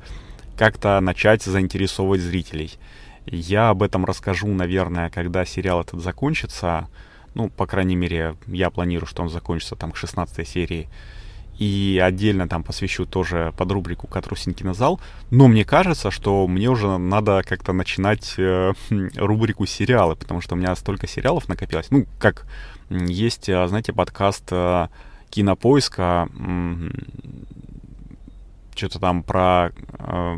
как-то 0.57 0.99
начать 0.99 1.43
заинтересовывать 1.43 2.19
зрителей. 2.19 2.73
Я 3.25 3.69
об 3.69 3.81
этом 3.81 4.03
расскажу, 4.03 4.47
наверное, 4.47 5.09
когда 5.09 5.45
сериал 5.45 5.81
этот 5.81 6.01
закончится. 6.01 6.89
Ну, 7.33 7.49
по 7.49 7.65
крайней 7.65 7.95
мере, 7.95 8.35
я 8.47 8.69
планирую, 8.69 9.07
что 9.07 9.21
он 9.23 9.29
закончится 9.29 9.75
там 9.75 9.91
к 9.91 9.95
16 9.95 10.45
серии 10.45 10.89
и 11.63 11.97
отдельно 11.97 12.49
там 12.49 12.61
посвящу 12.61 13.05
тоже 13.05 13.53
под 13.57 13.71
рубрику 13.71 14.05
«Катрусин 14.07 14.53
кинозал». 14.53 14.99
Но 15.31 15.47
мне 15.47 15.63
кажется, 15.63 16.11
что 16.11 16.45
мне 16.45 16.69
уже 16.69 16.97
надо 16.97 17.41
как-то 17.47 17.71
начинать 17.71 18.33
э, 18.37 18.73
рубрику 19.15 19.65
«Сериалы», 19.65 20.17
потому 20.17 20.41
что 20.41 20.55
у 20.55 20.57
меня 20.57 20.75
столько 20.75 21.07
сериалов 21.07 21.47
накопилось. 21.47 21.87
Ну, 21.89 22.05
как 22.19 22.45
есть, 22.89 23.47
э, 23.47 23.65
знаете, 23.67 23.93
подкаст 23.93 24.43
э, 24.51 24.87
«Кинопоиска», 25.29 26.27
э, 26.37 26.89
что-то 28.75 28.99
там 28.99 29.23
про... 29.23 29.71
Э, 29.99 30.35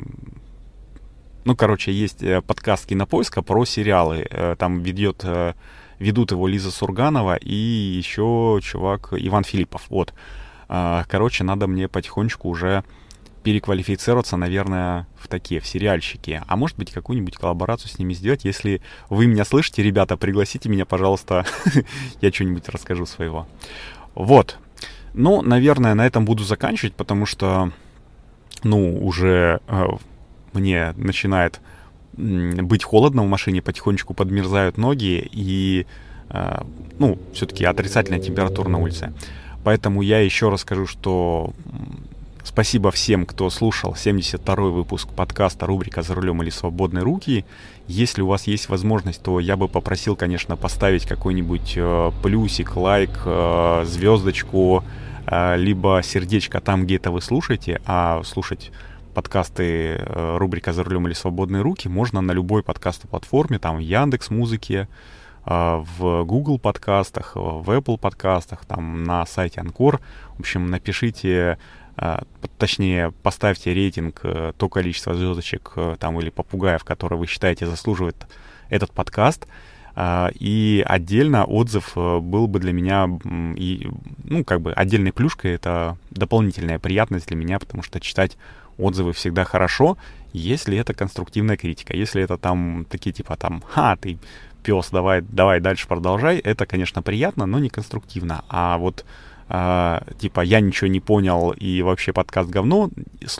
ну, 1.44 1.56
короче, 1.56 1.92
есть 1.92 2.22
э, 2.22 2.44
подкаст 2.44 2.86
«Кинопоиска» 2.86 3.42
про 3.42 3.66
сериалы. 3.66 4.28
Э, 4.30 4.56
там 4.60 4.84
ведет... 4.84 5.26
Ведут 5.98 6.32
его 6.32 6.46
Лиза 6.46 6.72
Сурганова 6.72 7.38
и 7.38 7.56
еще 7.56 8.60
чувак 8.62 9.14
Иван 9.16 9.46
Филиппов. 9.46 9.84
Вот. 9.88 10.14
Короче, 10.68 11.44
надо 11.44 11.68
мне 11.68 11.88
потихонечку 11.88 12.50
уже 12.50 12.84
переквалифицироваться, 13.46 14.38
наверное, 14.38 15.06
в 15.16 15.28
такие, 15.28 15.62
в 15.62 15.68
сериальщики. 15.68 16.42
А 16.48 16.56
может 16.56 16.78
быть, 16.78 16.92
какую-нибудь 16.92 17.38
коллаборацию 17.38 17.92
с 17.92 18.00
ними 18.00 18.14
сделать. 18.16 18.44
Если 18.44 18.82
вы 19.08 19.28
меня 19.28 19.46
слышите, 19.46 19.84
ребята, 19.84 20.18
пригласите 20.18 20.68
меня, 20.68 20.86
пожалуйста. 20.86 21.46
Я 22.22 22.32
что-нибудь 22.32 22.68
расскажу 22.70 23.06
своего. 23.06 23.48
Вот. 24.16 24.58
Ну, 25.14 25.44
наверное, 25.44 25.94
на 25.94 26.08
этом 26.08 26.26
буду 26.26 26.44
заканчивать, 26.44 26.96
потому 26.96 27.28
что, 27.28 27.72
ну, 28.64 28.98
уже 29.06 29.60
э, 29.68 29.86
мне 30.54 30.94
начинает 30.98 31.62
быть 32.14 32.84
холодно 32.84 33.24
в 33.24 33.28
машине, 33.28 33.62
потихонечку 33.62 34.16
подмерзают 34.16 34.78
ноги, 34.78 35.30
и, 35.32 35.86
э, 36.30 36.62
ну, 36.98 37.20
все-таки 37.34 37.64
отрицательная 37.64 38.20
температура 38.20 38.70
на 38.70 38.80
улице. 38.80 39.14
Поэтому 39.66 40.04
я 40.04 40.20
еще 40.20 40.50
раз 40.50 40.62
скажу, 40.62 40.86
что 40.86 41.54
Спасибо 42.44 42.92
всем, 42.92 43.26
кто 43.26 43.50
слушал 43.50 43.94
72-й 43.94 44.72
выпуск 44.72 45.10
подкаста 45.10 45.66
рубрика 45.66 46.04
«За 46.04 46.14
рулем 46.14 46.44
или 46.44 46.52
свободные 46.52 47.04
руки». 47.04 47.44
Если 47.88 48.22
у 48.22 48.28
вас 48.28 48.46
есть 48.46 48.70
возможность, 48.70 49.24
то 49.24 49.40
я 49.40 49.58
бы 49.58 49.68
попросил, 49.68 50.16
конечно, 50.16 50.56
поставить 50.56 51.08
какой-нибудь 51.08 51.74
э, 51.76 52.12
плюсик, 52.22 52.76
лайк, 52.76 53.10
э, 53.26 53.86
звездочку, 53.86 54.84
э, 55.26 55.58
либо 55.58 56.02
сердечко 56.04 56.62
там, 56.62 56.86
где 56.86 56.98
это 56.98 57.10
вы 57.10 57.20
слушаете, 57.20 57.82
а 57.88 58.22
слушать 58.24 58.72
подкасты 59.16 60.06
рубрика 60.38 60.72
«За 60.72 60.84
рулем 60.84 61.08
или 61.08 61.16
свободные 61.16 61.64
руки» 61.64 61.90
можно 61.90 62.22
на 62.22 62.32
любой 62.32 62.62
подкаст-платформе, 62.62 63.58
там 63.58 63.80
Яндекс 63.80 64.30
Музыке, 64.30 64.88
э, 64.88 65.25
в 65.46 66.24
Google 66.24 66.58
подкастах, 66.58 67.36
в 67.36 67.70
Apple 67.70 67.98
подкастах, 67.98 68.66
там 68.66 69.04
на 69.04 69.26
сайте 69.26 69.62
Анкор. 69.62 70.02
В 70.38 70.40
общем, 70.40 70.68
напишите 70.68 71.58
а, 71.98 72.24
точнее, 72.58 73.14
поставьте 73.24 73.74
рейтинг, 73.74 74.20
э, 74.24 74.52
то 74.58 74.68
количество 74.68 75.14
звездочек 75.14 75.72
э, 75.78 75.96
там 75.98 76.20
или 76.20 76.30
попугаев, 76.30 76.84
которые 76.84 77.18
вы 77.18 77.26
считаете 77.26 77.66
заслуживает 77.66 78.18
этот 78.70 78.92
подкаст. 78.92 79.48
А, 79.96 80.30
и 80.38 80.84
отдельно 80.86 81.46
отзыв 81.46 81.94
э, 81.96 82.20
был 82.20 82.48
бы 82.48 82.60
для 82.60 82.74
меня, 82.74 83.10
и, 83.56 83.90
ну, 84.26 84.44
как 84.44 84.60
бы 84.60 84.74
отдельной 84.74 85.14
плюшкой, 85.14 85.54
это 85.54 85.98
дополнительная 86.12 86.80
приятность 86.80 87.28
для 87.28 87.38
меня, 87.38 87.60
потому 87.60 87.82
что 87.82 88.02
читать 88.02 88.38
отзывы 88.78 89.14
всегда 89.14 89.46
хорошо, 89.46 89.98
если 90.34 90.78
это 90.78 90.94
конструктивная 90.94 91.56
критика. 91.56 91.96
Если 91.96 92.22
это 92.22 92.38
там 92.38 92.86
такие 92.90 93.14
типа 93.14 93.38
там, 93.38 93.64
ха, 93.66 93.96
ты 93.96 94.18
пес, 94.66 94.90
давай, 94.92 95.22
давай 95.22 95.60
дальше 95.60 95.88
продолжай, 95.88 96.40
это, 96.40 96.66
конечно, 96.66 97.04
приятно, 97.04 97.46
но 97.46 97.60
не 97.60 97.70
конструктивно. 97.70 98.44
А 98.50 98.78
вот 98.78 99.06
а, 99.48 100.04
типа 100.18 100.42
я 100.42 100.60
ничего 100.60 100.88
не 100.88 101.00
понял 101.00 101.52
и 101.52 101.84
вообще 101.84 102.14
подкаст 102.14 102.50
говно, 102.50 102.90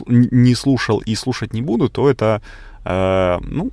не 0.06 0.54
слушал 0.54 0.98
и 0.98 1.16
слушать 1.16 1.52
не 1.52 1.62
буду, 1.62 1.88
то 1.88 2.08
это, 2.08 2.42
а, 2.84 3.40
ну, 3.42 3.72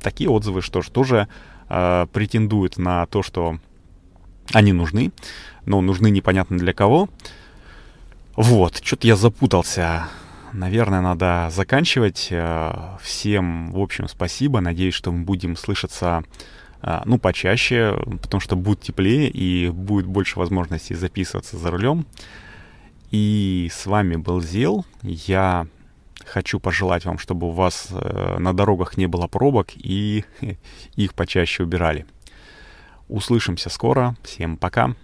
такие 0.00 0.30
отзывы, 0.30 0.62
что 0.62 0.80
ж, 0.80 0.88
тоже 0.90 1.26
а, 1.68 2.06
претендуют 2.06 2.78
на 2.78 3.06
то, 3.06 3.24
что 3.24 3.58
они 4.52 4.72
нужны, 4.72 5.10
но 5.66 5.80
нужны 5.80 6.08
непонятно 6.10 6.56
для 6.56 6.72
кого. 6.72 7.08
Вот, 8.36 8.80
что-то 8.84 9.08
я 9.08 9.16
запутался. 9.16 10.08
Наверное, 10.52 11.00
надо 11.00 11.48
заканчивать. 11.50 12.32
Всем, 13.02 13.72
в 13.72 13.78
общем, 13.78 14.08
спасибо. 14.08 14.60
Надеюсь, 14.60 14.94
что 14.94 15.12
мы 15.12 15.24
будем 15.24 15.56
слышаться 15.56 16.24
а, 16.82 17.02
ну, 17.04 17.18
почаще, 17.18 17.96
потому 18.22 18.40
что 18.40 18.56
будет 18.56 18.80
теплее 18.80 19.28
и 19.28 19.68
будет 19.68 20.06
больше 20.06 20.38
возможностей 20.38 20.94
записываться 20.94 21.56
за 21.58 21.70
рулем. 21.70 22.06
И 23.10 23.70
с 23.72 23.86
вами 23.86 24.16
был 24.16 24.40
Зел. 24.40 24.86
Я 25.02 25.66
хочу 26.24 26.60
пожелать 26.60 27.04
вам, 27.04 27.18
чтобы 27.18 27.48
у 27.48 27.50
вас 27.50 27.88
э, 27.90 28.38
на 28.38 28.54
дорогах 28.54 28.96
не 28.96 29.06
было 29.06 29.26
пробок 29.26 29.68
и 29.74 30.24
их 30.96 31.14
почаще 31.14 31.64
убирали. 31.64 32.06
Услышимся 33.08 33.68
скоро. 33.68 34.16
Всем 34.22 34.56
пока. 34.56 34.94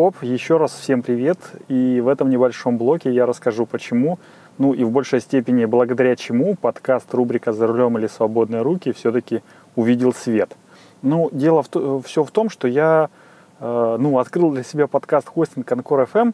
Хоп, 0.00 0.22
еще 0.22 0.56
раз 0.56 0.72
всем 0.72 1.02
привет. 1.02 1.36
И 1.68 2.00
в 2.00 2.08
этом 2.08 2.30
небольшом 2.30 2.78
блоке 2.78 3.12
я 3.12 3.26
расскажу 3.26 3.66
почему, 3.66 4.18
ну 4.56 4.72
и 4.72 4.82
в 4.82 4.90
большей 4.90 5.20
степени 5.20 5.66
благодаря 5.66 6.16
чему 6.16 6.54
подкаст 6.54 7.12
рубрика 7.12 7.52
«За 7.52 7.66
рулем 7.66 7.98
или 7.98 8.06
свободные 8.06 8.62
руки» 8.62 8.92
все-таки 8.92 9.42
увидел 9.76 10.14
свет. 10.14 10.56
Ну, 11.02 11.28
дело 11.32 11.62
в, 11.62 12.02
все 12.02 12.24
в 12.24 12.30
том, 12.30 12.48
что 12.48 12.66
я 12.66 13.10
э, 13.58 13.96
ну, 14.00 14.18
открыл 14.18 14.52
для 14.52 14.62
себя 14.62 14.86
подкаст 14.86 15.28
хостинг 15.28 15.70
Анкор 15.70 16.08
FM, 16.10 16.32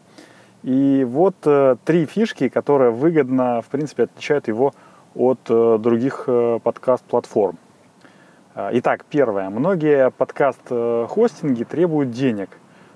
и 0.63 1.05
вот 1.05 1.35
э, 1.45 1.75
три 1.85 2.07
фишки, 2.07 2.49
которые 2.49 2.93
выгодно, 2.93 3.63
в 3.63 3.67
принципе, 3.67 4.05
отличают 4.05 4.47
его 4.47 4.75
от 5.17 5.41
э, 5.49 5.79
других 5.81 6.23
э, 6.29 6.61
подкаст-платформ. 6.63 7.59
Э, 8.55 8.71
итак, 8.75 9.05
первое. 9.11 9.51
Многие 9.51 10.13
подкаст-хостинги 10.13 11.63
э, 11.63 11.65
требуют 11.65 12.13
денег– 12.13 12.51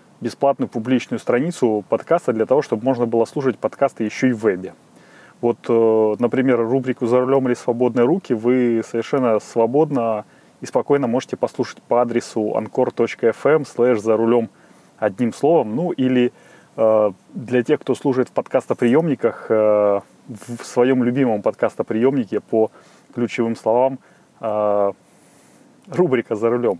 бесплатную 0.21 0.69
публичную 0.69 1.19
страницу 1.19 1.83
подкаста 1.89 2.31
для 2.31 2.45
того, 2.45 2.61
чтобы 2.61 2.85
можно 2.85 3.05
было 3.05 3.25
слушать 3.25 3.57
подкасты 3.57 4.03
еще 4.03 4.29
и 4.29 4.33
в 4.33 4.43
вебе. 4.43 4.73
Вот, 5.41 5.57
э, 5.67 6.15
например, 6.19 6.59
рубрику 6.59 7.07
«За 7.07 7.19
рулем 7.19 7.47
или 7.47 7.55
свободные 7.55 8.05
руки» 8.05 8.33
вы 8.33 8.83
совершенно 8.87 9.39
свободно 9.39 10.25
и 10.61 10.67
спокойно 10.67 11.07
можете 11.07 11.35
послушать 11.35 11.81
по 11.81 12.01
адресу 12.01 12.53
anchor.fm 12.55 13.67
слэш 13.67 13.99
«За 13.99 14.15
рулем» 14.15 14.49
одним 14.99 15.33
словом. 15.33 15.75
Ну 15.75 15.91
или 15.91 16.31
э, 16.77 17.11
для 17.33 17.63
тех, 17.63 17.81
кто 17.81 17.95
служит 17.95 18.29
в 18.29 18.31
подкастоприемниках, 18.33 19.47
э, 19.49 20.01
в 20.27 20.63
своем 20.63 21.03
любимом 21.03 21.41
подкастоприемнике 21.41 22.39
по 22.39 22.71
ключевым 23.13 23.55
словам 23.55 23.99
рубрика 25.89 26.35
«За 26.35 26.49
рулем». 26.49 26.79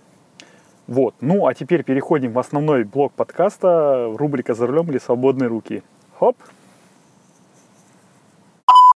Вот. 0.91 1.15
Ну, 1.21 1.47
а 1.47 1.53
теперь 1.53 1.85
переходим 1.85 2.33
в 2.33 2.39
основной 2.39 2.83
блок 2.83 3.13
подкаста, 3.13 4.11
рубрика 4.13 4.53
«За 4.53 4.67
рулем 4.67 4.91
или 4.91 4.97
свободные 4.97 5.47
руки». 5.47 5.83
Хоп! 6.19 6.35